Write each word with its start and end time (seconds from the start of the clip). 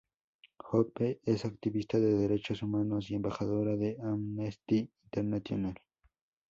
Hope 0.71 1.19
es 1.25 1.45
activista 1.45 1.99
de 1.99 2.15
derechos 2.17 2.63
humanos 2.63 3.11
y 3.11 3.13
embajadora 3.13 3.75
de 3.77 3.97
Amnesty 4.01 4.89
International. 5.03 5.79